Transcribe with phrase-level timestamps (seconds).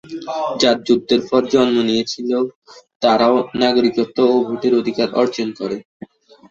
[0.61, 2.29] যারা যুদ্ধের পর জন্ম নিয়েছিল
[3.01, 5.77] তারাও নাগরিকত্ব ও ভোটের অধিকার অর্জন করে।